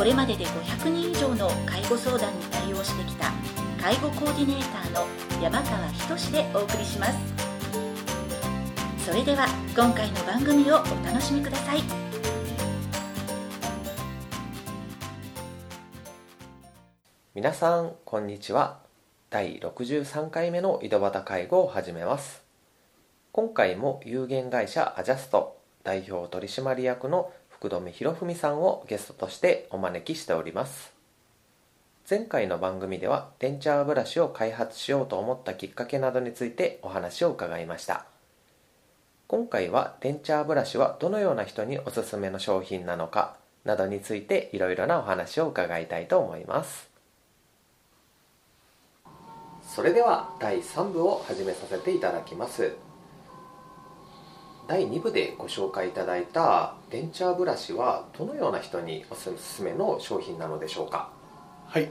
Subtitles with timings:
[0.00, 3.30] これまでで500人以上の介護相談に対応してきた
[3.78, 5.06] 介護コーディネーターの
[5.42, 7.18] 山川仁でお送りします。
[9.04, 11.82] それでは今回の番組をお楽しみください。
[17.34, 18.78] 皆さんこんにちは。
[19.28, 22.42] 第63回目の井戸端介護を始めます。
[23.32, 30.94] 今回も有限会社アジャスト代表取締役の福留博文さんをゲストとしてお招きしております。
[32.08, 38.06] 前回の番組ではデンチャーブラシを開発しようと思ったきっかけなどについてお話を伺いました。
[39.26, 43.36] 今回はデンチャーブラシはどのような人におすすめの商品なのか
[43.66, 46.88] などについていろいろなお話を伺いたいと思います。
[49.62, 52.74] それでは第3部を始めさせていただきます。
[54.68, 61.10] 第2部でご紹介いただいたデンチャーブラシはどのような人におすすめの商品なのでしょうか？
[61.66, 61.90] はい。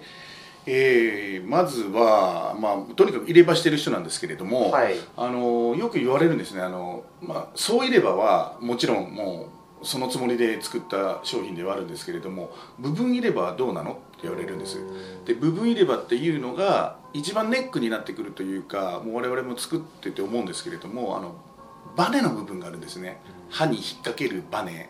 [0.65, 4.95] えー、まずは、まあ、とにかく入れ歯してる人なんですけれども、はい。
[5.17, 6.61] あのよく言われるんですね。
[6.61, 9.47] あの、まあ、そう入れ歯はもちろんも
[9.81, 13.91] うそのつもりで作った商品ではあるんですけれども部分入れ歯はどうなの？
[13.91, 14.77] って言われるんです。
[15.25, 21.35] で部分入れ歯っていうのが一番ネックになってくるというかもう我々も作ってて思うんですけれどもあの
[21.99, 23.19] バネの部分があるんですね。
[23.49, 24.89] 歯に引っ掛けるバネ、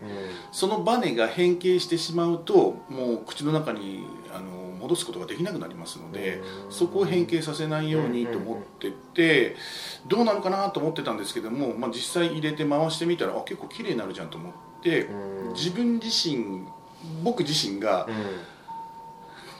[0.52, 9.56] そのバネが変形してしまうともう口の中にあの戻すことができなくなりますのでそこを変形させないようにと思ってて
[10.06, 15.08] どうなのかなと思ってたんですけども、まあ、実際入れて回してみたらあ結構綺麗になるじゃんと思って
[15.54, 16.64] 自分自身
[17.24, 18.08] 僕自身が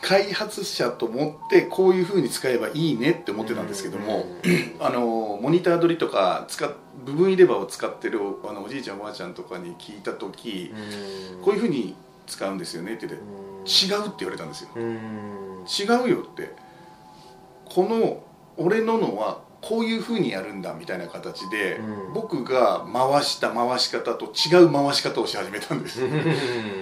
[0.02, 4.24] 開発者と思ってこういうふうに使えばいいねって思ってたんですけども
[4.78, 6.70] あのモニター撮りとか使っ
[7.04, 10.72] 部分入れ歯を使ってるあのおじいちゃんおばあちゃんとかに聞いた時
[11.42, 11.96] こういうふうに
[12.26, 13.26] 使うんですよねって言って
[13.66, 14.70] 違うって言われたんですよ。
[14.76, 16.54] 違うよって。
[17.66, 18.24] この
[18.56, 22.12] 俺ののはこういうふうにやるんだみたいな形で、うん。
[22.14, 26.00] 僕が回した回し方と違う回し方をし始めたんです。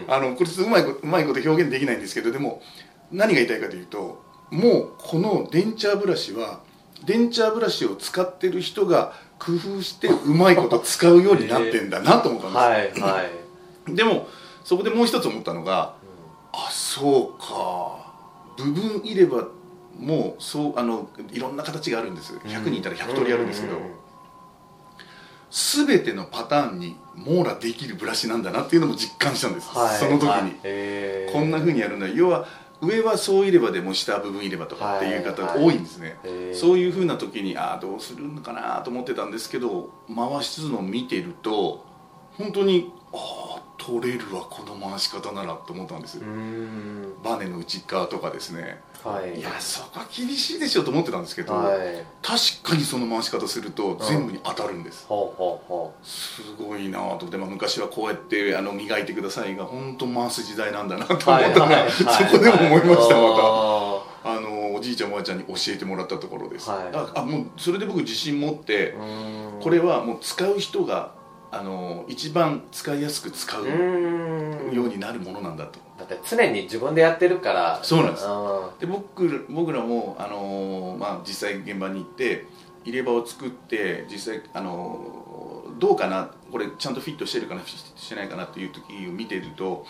[0.09, 2.63] あのこれうまいことうまいこと表現できないんですけどでも
[3.11, 6.61] 何が言いたいかというともうこのデンチャーブラシは
[7.05, 13.23] デンチャーブラシを使ってる人が工夫してうまいこと使うようになってんだなと思ったんです、はいは
[13.89, 13.95] い。
[13.95, 14.27] でも
[14.65, 15.95] そこでもう一つ思ったのが、
[16.53, 18.09] あそうか。
[18.57, 19.49] 部分入れ歯
[19.99, 22.35] もそうあのいろんな形があるんです。
[22.35, 23.77] 100人いたら100通りあるんですけど、
[25.51, 29.99] 全てのパターンに網羅できるブラシなんだなっていうのも実感したんです、はい。
[29.99, 31.33] その時に、はい。
[31.33, 32.09] こんな風にやるんだ。
[32.09, 32.47] 要は
[32.81, 36.47] 上はそう入れ歯でも下は部分入れ歯とかっていう方が多いんですね、はい。
[36.47, 41.85] はいそういう風な時にああどうするのかなと思ってたんですけど回しつのを見てると
[42.39, 46.21] 本当にああ取れるわこの回し方ならと思ったんです、
[47.25, 48.81] バネの内側とかですね。
[49.03, 49.39] はい。
[49.39, 52.05] いやそこは厳しいでしょと思ってたんですけど、はい。
[52.21, 57.05] 確かにその回し方すると全部に当たるんです、ほうほうほすごいなと。
[57.05, 66.95] 思って、まあ、昔はこうやってあの磨いてくださいが本当回す時代なんだなと思ったうはいそこでも思いましたまあたあのおじいちゃんおばあちゃんに教えてもらったところです、はい。
[66.95, 68.95] ああもうそれで僕自信持って
[69.61, 71.13] これはもう使う人が
[71.51, 75.79] あの一番使いやすく使ううようになるものなんだと。
[75.99, 77.81] だって常に自分でやってるから。
[77.83, 78.25] そうなんです。
[78.27, 82.47] あで僕僕らも、あのーまあ、実際現場に行って
[82.85, 85.29] 入れ歯を作って実際、あのー
[85.79, 89.87] どうかなこれちゃんとフィットしてるかなフィットしてないかなっていう時を見てると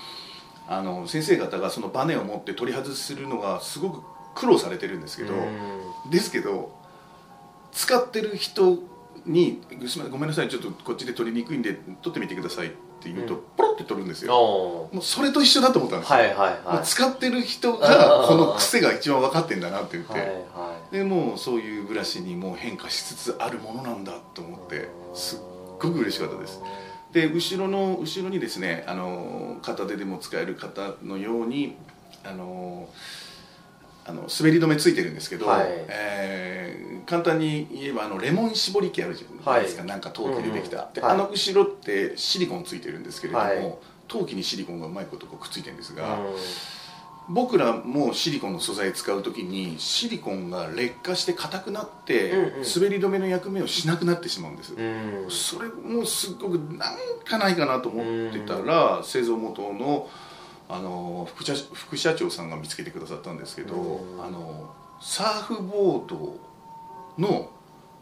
[0.68, 4.02] あの先生方がそのバネを持って取り外するのがすごく
[4.34, 5.36] 苦労されてるんですけど、う
[6.06, 6.10] ん。
[6.10, 6.76] ですけど
[7.72, 8.78] 使ってる人
[9.26, 12.70] に「すみませんごめんなさいちょっとこっちで取りにくいんで取ってみてください」っ
[13.00, 13.40] て言うと、うん。
[13.56, 14.32] ポロって取るんですよ。
[14.32, 20.28] もうそれと一緒だと思ったんですよ、はいはいもはう使ってる人がこの癖が一番分かってんだなって言って、いはい。
[20.28, 25.38] はでもうそういうブラシにもう変化しつつあるものなんだと思ってすっ
[25.78, 26.60] ごく嬉しかったです。
[27.12, 31.76] で後ろの後ろにですねあの片手でも使える方のように
[32.24, 32.88] あの
[34.08, 35.66] あの滑り止めついてるんですけど、はい。
[35.68, 36.58] えー
[37.08, 39.88] 簡単に言えばあのレモン絞り器あるじゃないですか、はい。
[39.88, 43.74] なんか陶器でできた、でうんはいあの後ろってシリコンついてるんですけれども、はい。
[44.08, 46.22] 陶器にシリコンがうまいことこうくっついてるんですが、う
[47.30, 47.34] ん。
[47.34, 52.50] 僕らもシリコンの素材使う時にシリコンが劣化して硬くなって、うんうん。
[52.76, 55.30] 滑り止めの役目をしなくなってしまうんです、うん。
[55.30, 60.10] それもすっごくなんかないかなと思ってたら、製造元の
[60.68, 64.22] あの副社副社長さんが見つけてくださったんですけど、うん。
[64.22, 66.36] あのサーフボード
[67.18, 67.50] の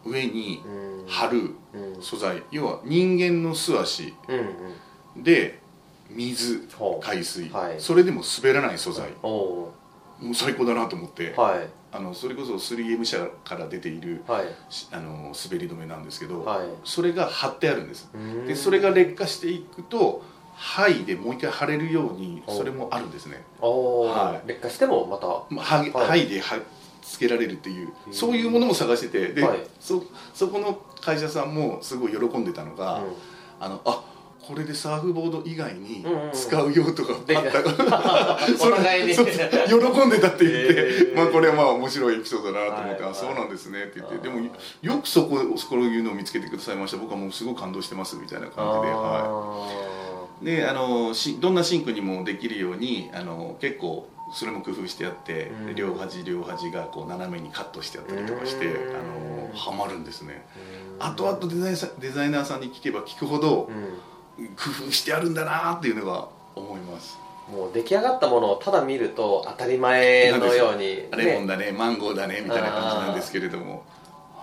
[0.04, 1.06] 上にうん。
[1.06, 2.02] 貼るうん。
[2.02, 4.14] 素材要は人間の素足
[5.16, 5.60] で
[6.10, 6.68] 水
[7.00, 7.80] 海水、はい。
[7.80, 9.10] それでも滑らない素材。
[9.22, 9.72] も
[10.30, 11.68] う最高だなと思って、ーはい。
[11.92, 14.46] あのそれこそ 3M 社から出ているはい。
[14.70, 16.68] しあの滑り止めなんですけど、はい。
[16.84, 18.10] それが貼ってあるんです。
[18.14, 18.46] うん。
[18.46, 20.22] でそれが劣化していくと
[20.58, 23.44] 剥いでもう一回貼れるようにそれもあるんですね。
[23.60, 24.48] はい。
[24.48, 26.26] 劣化してもまたまあ剥いはい。
[26.26, 26.60] で貼っ
[27.02, 28.12] つけられるっていううん。
[28.12, 29.58] そういうものも探しててで、はい。
[29.78, 30.02] そ
[30.34, 33.12] そこの会社さんもすごい喜んでたのが、うん。
[33.60, 34.04] あのあ
[34.46, 37.26] これでサーフボード以外に使う用途があった。
[37.26, 38.38] で から、
[39.66, 41.16] 喜んでたって言って、へー。
[41.16, 43.10] まあこれはまあ面白いエピソードだなと思って、はい。
[43.10, 44.40] あそうなんですねって言ってでも
[44.82, 46.96] よくそこそういうのを見つけてくださいました。
[46.96, 49.95] 僕はもうすごい感動してますみたいな感じで、はあい、
[50.42, 55.74] であのしどんなシンクにもできるようにあの結構それも工夫してあって、うん。
[55.74, 58.96] 両端両端がこう斜めにカットしてあったりとかして、うん。
[58.96, 60.44] あのハマるんですね。
[60.98, 64.48] ー後々デザイデザイナーさんに聞けば聞くほどうん。
[64.48, 67.18] 工夫してあるんだなっていうのが思います。
[67.50, 73.84] もう出来上がったものをただ見ると当たり前のように、レモンだねマンゴーだねみたいな感じなんですけれども、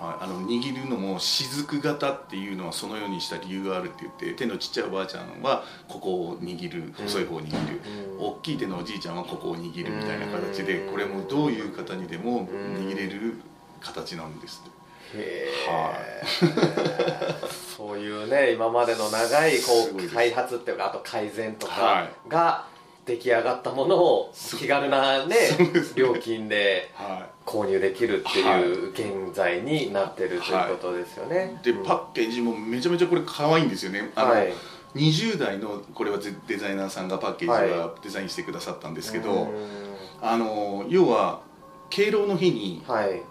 [0.03, 7.81] はい、あの握るのも雫型っていうのはそのようにした理由があるって言って手のちっちゃいおばあちゃんはここを握る細い方を握る、
[8.19, 8.25] うん。
[8.25, 10.91] 大きい手のおじいちゃんはここを握るみたいな形でうん。
[10.91, 12.89] これもどういう方にでもうん。
[12.89, 13.35] 握れる
[13.79, 14.61] 形なんです
[15.15, 16.23] へはえ
[17.77, 22.65] そういうね今までの長いこう開発っていうかあと改善とはかが
[23.05, 25.35] 出来上がったものを気軽なね
[25.95, 31.59] 料金では購入できるっていう現在になってるということですよね。
[31.61, 31.83] い、でうん。
[31.83, 34.11] パッケージもめちゃめちゃこれ可愛いんですよね。
[34.15, 34.53] あの、はい。
[34.95, 39.49] 20代のこれはデデザイナーさんがパッケージはデザインしてくださったんですけど、うん。
[40.21, 41.41] あの要は
[41.89, 43.21] 敬老の日にはい。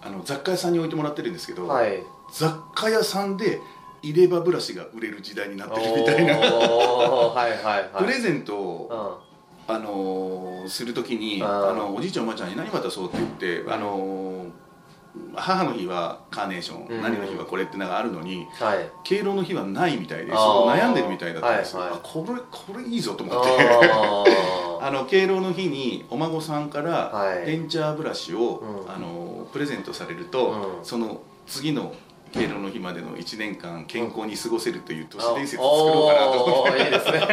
[0.00, 2.02] あの雑貨屋さんに置いてもらってるんですけど、はい。
[2.30, 3.60] 雑貨屋さんで
[4.02, 8.04] 入れ歯ブラシが売れる時代になってるみたいな、はいはいはい。
[8.04, 9.28] プレゼントを、うん。
[9.74, 13.08] あのーするときにあのおじいちゃんおばあちゃんに何渡そう？
[13.08, 14.50] って言って、あのー
[15.34, 17.64] 母の日はカーネーション、うん何の日はこれ？
[17.64, 18.90] ってのがあるのにはい。
[19.04, 21.98] 敬老の日はないみたいで悩んでるみたいだったんですよ、はいはい。
[21.98, 23.50] あこれこれいいぞと思あって。
[24.80, 24.80] ー。
[24.86, 27.46] あの敬老の日にお孫さんからはい。
[27.46, 28.90] デンチャーブラシを、うん。
[28.90, 30.84] あのプレゼントされると、うん。
[30.84, 31.92] その次の
[32.38, 37.26] 敬老の日までの1年間健康に過ごせるという都市伝説作ろうかなと思ってーいいですねは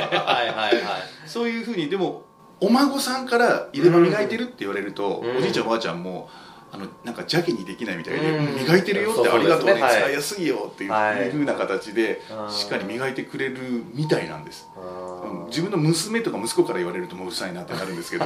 [0.44, 0.84] いはいはい
[1.26, 2.24] そういうふうにでも
[2.62, 6.30] お孫さんから入れ歯磨いてるって言われると、うんおじいちゃんおばあちゃんも
[6.72, 15.16] あのなんか邪気にできないみたいで、うん磨いてるよってありがとうねね使いやすいよっていう,、はいふうな形でしっかり磨いてくれるみたいなんです、うん
[15.48, 18.26] 自分の娘とか息子から言われるともううるさいなってなるんですけど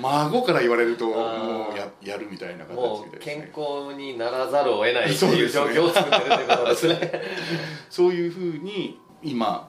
[0.00, 2.74] 孫から言われるともうややるみたいな形
[3.04, 3.18] ですね。
[3.20, 7.12] 健康にならざるを得ないっていう状況を作ってるということですね。
[7.90, 9.68] そういうふうに今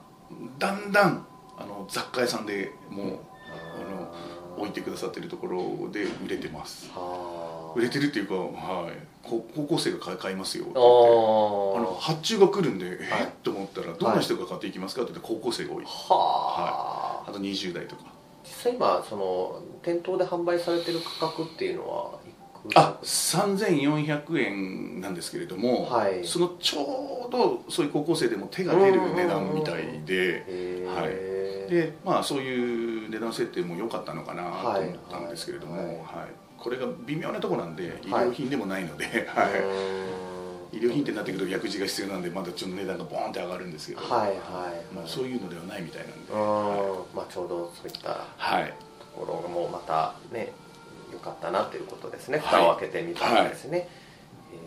[0.58, 6.90] だんだんあの雑貨屋さんでもうあの置いてくださってるところで売れてます。
[6.94, 13.24] は売れてるっていうか、はい、こ高校生が買い買いますよってあ言ってあのー発注が来るんで、えはい。
[13.24, 17.30] っと思ったらどんな人が買っていきますかって言って高校生が多い、はあ。
[17.30, 18.02] あと20代とか
[18.44, 22.18] 実際今その店頭で販売されてる価格っていうのは
[22.74, 26.24] あ3400円なんですけれども、はい。
[26.26, 31.68] そのちょうどそういう高校生でも手が出る値段みたいで、へー。
[31.68, 35.94] でまあそういう値段設定も良かったのかなと思ったんですけれども、ははい。
[35.94, 35.98] い
[36.58, 38.28] これが微妙なところなんで医はい。
[38.28, 39.50] 療品でもないので、うはい。
[39.52, 40.27] ーん
[40.72, 44.94] 医療品ってなってくると薬事が必要なんでまだちょっと値段がボーンって上がるんですけど、はいはい。
[44.94, 47.16] まあ、そういうのではないみたいなんで、うーん。
[47.16, 48.24] まあちょうどそういった。
[48.36, 48.74] はい。
[49.00, 50.52] ところもまたね
[51.12, 52.38] 良かったなということですね。
[52.38, 52.46] はい。
[52.46, 53.88] 蓋を開けてみたらですね、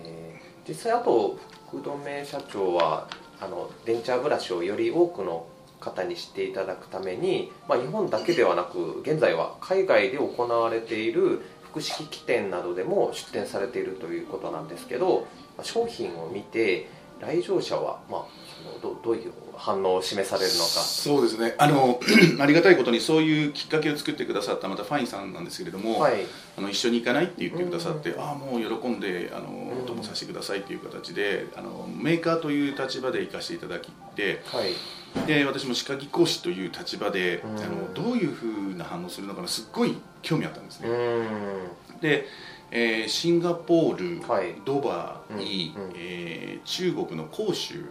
[0.03, 0.21] えー
[0.67, 3.07] 実際あと福留社長は
[3.39, 5.47] あのデンチャーブラシをより多くの
[5.79, 16.89] 方に知っていただくために、まあ、日本だけではなく現在は海外で行われている複式機店などでも出展されているということなんですけどまあ商品を見て
[17.21, 18.25] 来場者は、まあ、
[18.81, 20.65] そのどどういう反応を示されるのか。
[20.65, 21.53] そうですね。
[21.59, 21.99] あの
[22.41, 26.25] ありがたいことにそういうきっかけを作ってくださったまたファインさんなんですけれども、はい。
[26.57, 29.83] あの一緒に行かないって言ってくださって、うんああもう喜んであのうん。
[29.83, 34.73] お供させてくださいっていう形であのメーカーという立場で行かせていただきではい。
[35.27, 37.59] で私も歯科技講師という立場で、うん。
[37.59, 40.89] あのどういうふうな反応するのかなすっごい興味あったんですうね、
[41.97, 41.99] ん。
[42.01, 42.25] で、
[42.71, 44.55] えーシンガポール、はい。
[44.65, 45.83] ドバイ、うん。
[45.83, 45.91] うん。
[45.95, 47.85] えー中国の広州うん。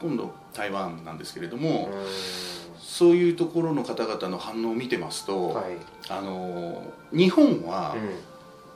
[0.00, 5.64] 今度台湾なんですけれども、うそういうところの方々の反応を見てますと、んはい。
[6.08, 8.10] あの日本は、うん。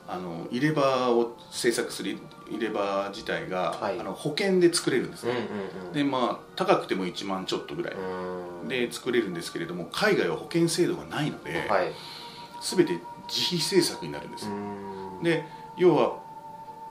[0.08, 2.16] あの入れ歯を製作する
[2.50, 3.98] 入れ歯自体が、はい。
[3.98, 5.48] あの保険で作れるんですうんね、
[5.86, 5.92] うん。
[5.92, 7.94] でまあ高くても1万ちょっとぐらい。
[7.94, 8.68] うん。
[8.68, 11.92] で作れるんですけれども海外は保険制度がないので、はい。
[12.60, 12.92] 全て
[13.28, 15.22] 自費制作になるんです、うん。
[15.22, 15.44] で
[15.76, 16.20] 要は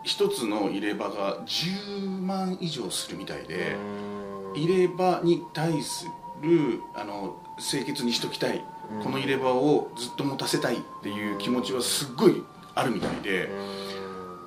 [0.03, 3.75] 一つの入れ歯が10万以上するみたいで、
[4.53, 4.61] うん。
[4.61, 6.05] 入れ歯に対す
[6.41, 8.63] るあの清潔にしときたい、うん
[9.03, 12.43] この入れ歯をずっと持たせたいっていう気持ちはすっごい
[12.75, 13.49] あるみたいで、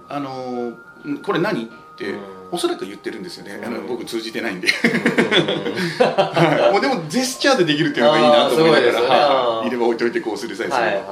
[0.09, 0.31] あの
[0.71, 0.79] ん
[1.23, 1.65] これ何？
[1.65, 2.39] って、うん。
[2.51, 4.69] おそらく言ってるんですよね、あのうん僕通じてないんで、
[6.01, 9.01] はい、もうでもジェスチャーでできるっていうのがいいなと思いながら、
[9.65, 11.05] 入れ歯置いといてこうする際するのはいはい。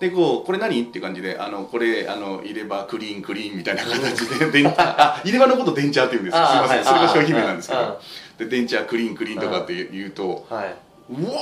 [0.00, 0.82] でこうこれ何？
[0.82, 6.46] って感じであのこれあの入れ歯クリーンクリーンみたいな形で 電あ入れ歯のこと電チャーって言うんですよ。
[6.46, 6.84] すいません。
[6.84, 7.98] それが商品名なんですけあ
[8.38, 10.74] どで電チャークリーンクリーンとかって言うとはい。
[11.10, 11.32] うわ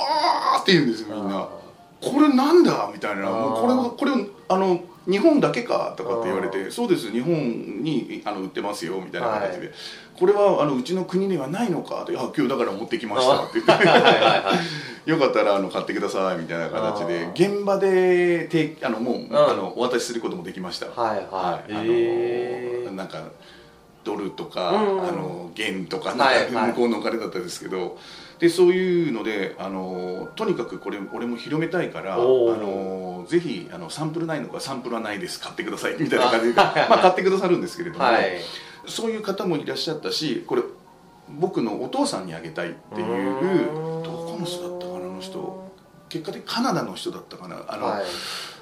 [0.57, 1.37] ーって言うんですよみんな。
[1.37, 1.47] あ
[2.01, 2.89] これなんだ？
[2.93, 3.27] みたいな。
[3.27, 7.33] もうこれはこれをあの日本だけかとかって言われてそうです日本
[7.83, 9.73] にあの売ってますよみたいな形で、は
[10.17, 13.61] これはあのうちの国にはないのかってあ今日だから持ってきましたって。
[13.61, 14.53] 言ってはいはいは
[15.05, 15.09] い。
[15.09, 19.29] よかったらあの買ってくださいみたいな形であ現場でてあのもう、ん。
[19.31, 20.87] あのお渡しすることもできました。
[20.87, 21.73] はいはい。
[21.73, 22.91] あのへー。
[22.91, 23.23] なんか
[24.09, 25.07] ドルとか、うん。
[25.07, 27.97] あの元とかはいなんか向こうのお金だったんですけど、
[28.39, 36.19] でそういうのであのとにかくこれ俺も広めたいからあのぜひあのサンプルないのかサンプルはないです買ってくださいみた い。
[36.19, 38.39] な感じでまあ買ってくださるんですけれども、はい。
[38.87, 40.63] そういう方もいらっしゃったしこれ
[41.27, 44.03] 僕のお父さんにあげたいっていううん。
[44.03, 45.69] どこの人だったかなあの人。
[46.09, 48.03] 結果的にカナダの人だったかなあの、はい。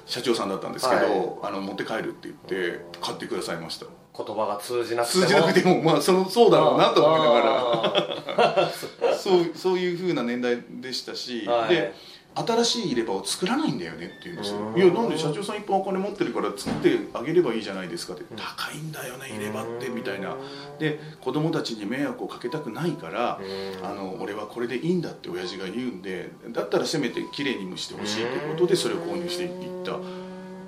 [0.04, 1.10] 社長さんだったんですけど、はい。
[1.44, 3.86] あの持って帰るって言って買ってくださいました
[4.18, 5.24] 言葉が通じなくても。
[5.24, 8.58] 通じなくてもまあそのそうだろうなと思いながら。
[8.58, 11.68] ら そうそういうふうな年代でしたし、はい。
[11.74, 11.94] で
[12.34, 14.58] 新しい入れ歯を作らないんだよねって言うんですよ。
[14.58, 14.76] うん。
[14.76, 18.24] いやなんで社長さんいっぱいお金持ってるから作ってあげればいいじゃないですかって。
[18.36, 20.36] 高いんだよね入れ歯ってみたいな。
[20.78, 23.40] で子供たちに迷惑をかけたくないから
[23.82, 29.50] あの俺はこれでいいんだって親父が言うんでだったらせめて綺麗に蒸してほしいということでそれを購入していっ
[29.84, 29.98] た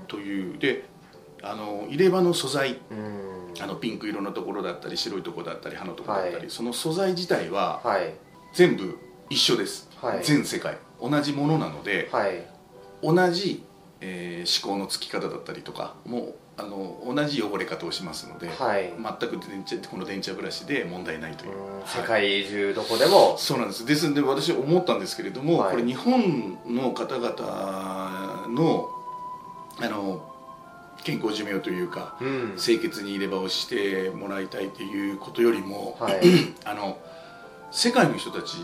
[0.09, 0.59] という。
[0.59, 0.89] で
[1.43, 6.51] あの入れ歯の素材うんあのピンク色のところだったり白いところだったり歯のところだったり、はい。
[6.51, 8.15] その素材自体ははい。
[8.53, 10.25] 全部一緒です、はい。
[10.25, 10.77] 全世界。
[11.01, 12.47] 同じものなので、はい。
[13.03, 13.65] 同じ、
[14.01, 18.93] えー思考のつき方だったりとかもうあの同じ汚れ方をしますので、はい。
[18.99, 21.53] 全く電池この電池ブラシで問題ないという、
[21.87, 23.37] 世界中どこでも。
[23.39, 23.87] そうなんです。
[23.87, 25.71] ですので私思ったんですけれども、はい。
[25.73, 28.91] これ日本の方々の
[29.79, 30.23] あの
[31.03, 32.57] 健康寿命というかうん。
[32.57, 36.21] 清潔に入れ歯をしてもらいたいということよりも、はい。
[36.65, 36.99] あの
[37.71, 38.57] 世界の人たち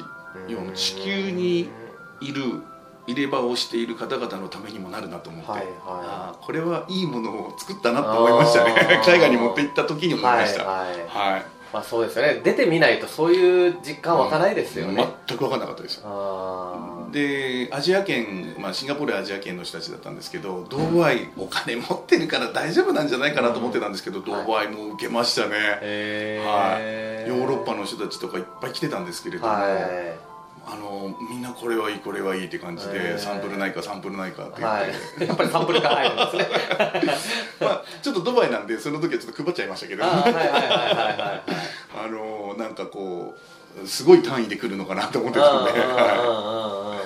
[0.49, 1.69] 要は地球に
[2.21, 2.43] いる
[3.07, 5.71] 入れ歯をしている方々のためにもなるなと思って、はいはい。
[5.85, 8.75] あーこれはいいものを作ったなと思いましたね。
[9.07, 10.64] 海外に持って行った時に思いました。
[10.64, 11.33] はいはい。
[11.33, 12.41] はいまあそうですよね。
[12.43, 15.97] 出てみないとそういう実感湧かないですよね、全く分かんなかったです。
[15.97, 27.29] よあでアジア圏、まあ、シンガポールはアジア圏の人たちだったんですけどドバイお金持ってるから大丈夫なんじゃないかなと思ってたんですけど、ドバイも受けましたね、ーへー。
[27.29, 30.17] ヨーロッパの人たちとかいっぱい来てたんですけれども、は
[30.69, 36.47] あのみんなこれはいいこれはいいって感じへでーサンプルないかサンプルないかってい、言って、はい、 やっぱりサンプルが入るんですね。
[37.63, 40.03] まあ、ちょっとドバイなんでその時はちょっと配っちゃいましたけど。
[40.05, 40.25] あ
[42.11, 43.37] のなんかこ
[43.83, 45.71] うすごい単位で来るのかなと思ってたんで。
[45.71, 47.03] はいは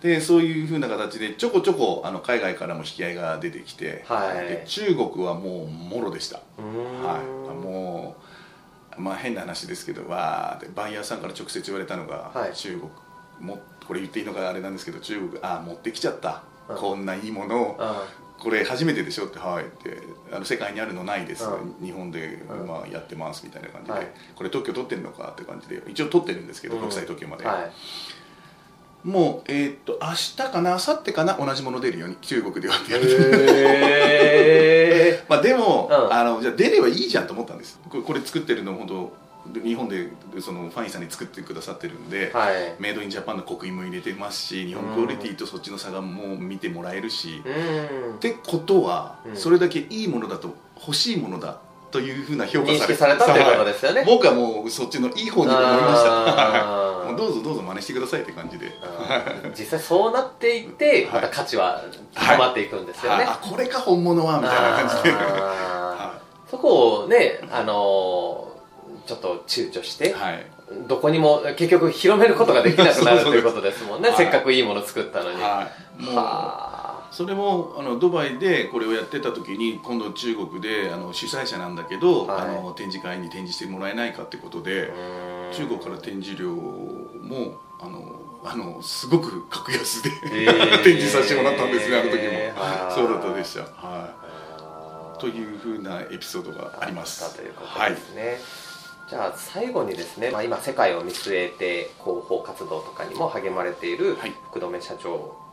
[0.00, 4.48] でそういうふうな形でちょこちょこあの海外からも引き合いが出てきて、はい。
[4.48, 8.23] で中国はもうもろでした、はい、もう、
[8.98, 12.54] まあ、変な話ですけどわーってバイヤーさんから直接言われたのが、はい。
[12.54, 12.90] 中国
[13.40, 16.76] もこれ言っていいのかあれなんですけど中国あー持ってきちゃった、うん。
[16.76, 17.78] こんないいものを
[18.38, 19.98] これ初めてでしょってはいって
[20.32, 22.66] あの世界にあるのないです、う日本で、うん。
[22.66, 24.06] まあ、やってますみたいな感じで、はい。
[24.34, 26.80] これ特許取ってるのかって感じで一応取ってるんですけど、うん。
[26.80, 27.72] 国際特許まで、はい。
[29.04, 34.73] もうえーっと明日かな明後日かな同じもの出るように中国ではって言われて、へ
[35.34, 36.12] まあでも、うん。
[36.12, 37.78] あのじゃあ出ればいいじゃんと思ったんです。
[37.88, 39.24] これこれ作ってるの本当
[39.62, 40.10] 日本で
[40.40, 42.74] そのファンイさんに作ってくださってるんで、はい。
[42.78, 48.14] メイドインジャパンの刻印も入れてますし日本クオリティとそっちの差がもう見てもらえるし、うん。
[48.16, 49.36] ってことは、うん。
[49.36, 51.58] それだけいいものだと欲しいものだ
[51.90, 54.04] というふうな評価認され識されたということですよね。
[54.04, 56.83] 僕はもうそっちのいい方に思いました
[57.16, 63.34] どうぞどうぞ真似してくださいって感じで、うん実際そうなっていってまた価値は高まっていくんですよね、はい。
[63.34, 68.54] あこれか本物はみたいな感じで、はそこをね、あのー
[69.06, 70.46] ちょっと躊躇して、いはい。
[70.88, 74.16] どこにも結局広めることができなくなるということですもんね、はい。
[74.16, 75.42] せっかくいいもの作ったのに。
[75.42, 76.02] はい。
[76.02, 82.48] もうはそれもあのドバイでこれをやってた時に今度中国であの主催者なんだけど、はい。
[82.48, 90.82] あの展示会に展示してもらえないかってことで、あ中国から展示料もあのあのすごく格安で、へー。
[90.84, 92.94] 展示させてもらったんですねあの時も、はい。
[92.94, 94.10] そうだったでした、は
[95.16, 97.34] い、というふうなエピソードがあります。
[97.36, 98.40] ということはいですね。
[99.08, 104.32] じゃあ最後にですね、まあ、今世界を見据えて広報活動とかにも励まれているはい。
[104.50, 105.43] 福留社長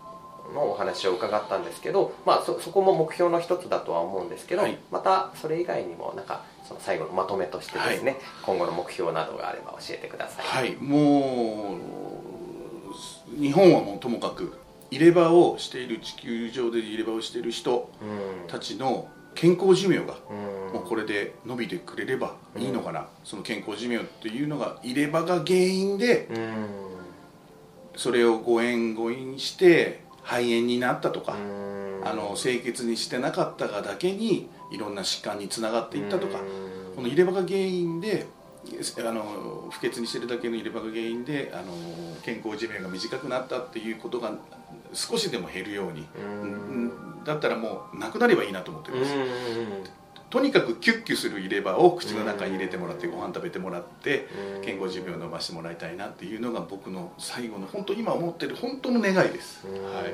[0.54, 4.78] のお話を伺ったんですけど、まあ、そそこも目標の一つだとは思うんですけど、はい。
[4.92, 10.46] またそれ以外にもなんかその最後のまとめとしてですね、今後の目標などがあれば教えてください。
[10.46, 10.76] はい。
[10.76, 11.76] も
[13.38, 14.54] う日本はもうともかく
[14.90, 18.48] 入れ歯をしている地球上で入れ歯をしている人うん。
[18.48, 20.74] たちの健康寿命がうん。
[20.74, 26.68] もうこれで伸びてくれればいいのかな、その健康寿命っていうのが入れ歯が原因でうん。
[27.96, 31.82] それを誤嚥誤飲して肺炎になったとか、うん。
[32.04, 36.96] あの清潔にしてなかったがだけにいろんな疾患につながっていったとか、うん。
[36.96, 38.28] この入れ歯が原因で
[39.00, 41.74] あの不潔にしてるだけの入れ歯が原因であの
[42.24, 44.34] 健康寿命が短くなったっていうことが
[44.94, 46.06] 少しでも減るように、
[47.26, 50.01] だったらもうなくなればいいなと思ってます、うん
[50.32, 54.62] とにかくキュッキュする入れ歯を口の中に入れてもらってご飯食べてもらってうん。
[54.62, 59.84] 健康寿命を伸ばしてもらいたいなっていうのが僕の最後の本当今思ってる本当の願いです、うん。
[59.84, 60.06] はい、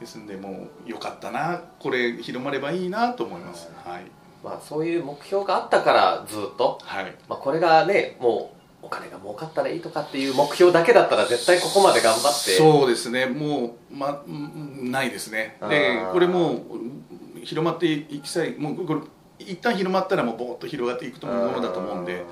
[0.00, 3.70] ですんでもうよかったなこれ広まればいいなと思います。
[3.84, 4.02] はい。
[4.42, 7.14] まあ、そういう目標があったからずっと、はい。
[7.28, 12.56] まあ、これがねもうお金が儲かったらいいとかっていう目標だけだったら絶対ここまで頑張って。
[12.56, 13.26] そうですね。
[13.26, 15.58] もう、ま、うんないですね。
[15.60, 16.12] あでー。
[16.12, 19.00] これもう広まっていきさえもうこれ
[19.48, 22.24] 一旦広まったらもうボーッと広がっていくと思うものだと思うんで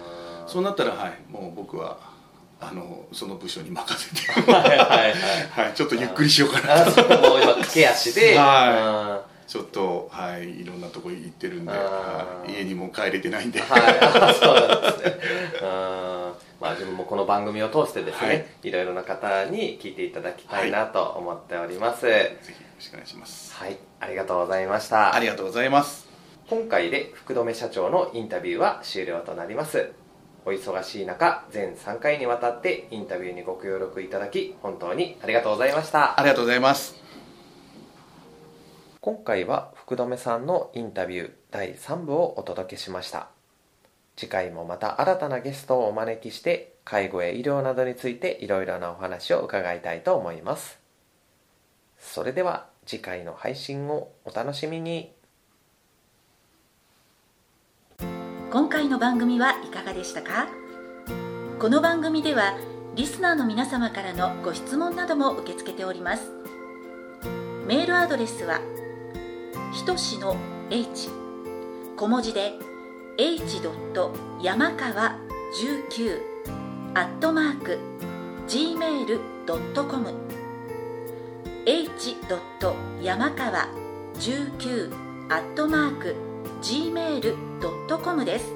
[0.47, 1.99] そうなったらはいもう僕は
[2.61, 4.33] あのその部署に任せて。
[4.51, 5.13] はいはいはい
[5.67, 5.75] はい。
[5.75, 11.73] ちょっとゆっくりしようかなあそこも今駆け足で、はうんちょっとはいいろんなとこ行ってるんで、
[12.47, 15.19] 家にも帰れてないんで、はい、あそうなんですね。
[15.63, 15.69] うん
[16.61, 18.47] まあ自分もこの番組を通してですね、はい。
[18.65, 22.03] い、ろいろな方に聞いていただきたいなと思っております。
[22.03, 23.55] ぜひよろしくお願いします。
[23.55, 25.15] はい、ありがとうございました。
[25.15, 26.08] ありがとうございます
[26.49, 29.93] 今回で福留社長のインタビューは終了となります。
[30.47, 36.19] お忙しい中、全3回にわたってインタビューにご協力いただき、本当にありがとうございました。
[36.19, 37.09] ありがとうございます
[39.01, 43.29] 今回は福留さんのインタビュー第3部をお届けしました
[44.17, 50.79] 次回もまた新たなゲストをお招きして介護や医療などについていろいろなお話を伺いたいと思います
[51.99, 55.13] それでは次回の配信をお楽しみに
[58.51, 60.49] 今回の番組はいかがでしたか？
[61.61, 62.57] この番組では
[62.95, 66.31] リスナーの皆様からのご質問なども受け付けております
[67.67, 68.61] メールアドレスは
[69.75, 70.35] ひとしの
[70.71, 71.11] h
[71.97, 72.55] 小文字で
[73.19, 73.61] h.
[74.43, 75.19] 山川
[75.61, 76.21] 19
[76.95, 77.79] アットマーク
[78.49, 80.15] gmail.com
[81.67, 82.17] h.
[83.03, 83.69] 山川
[84.15, 84.95] 19
[85.29, 86.17] アットマーク
[86.63, 87.48] gmail.com
[88.25, 88.53] です。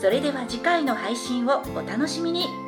[0.00, 2.67] それでは次回の配信をお楽しみに。